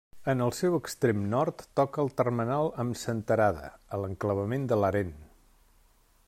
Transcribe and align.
En 0.31 0.39
el 0.43 0.51
seu 0.59 0.77
extrem 0.77 1.19
nord 1.33 1.61
toca 1.79 2.01
el 2.03 2.09
termenal 2.21 2.71
amb 2.85 2.97
Senterada, 3.03 3.69
a 3.95 4.01
l'enclavament 4.05 4.67
de 4.73 4.83
Larén. 4.85 5.15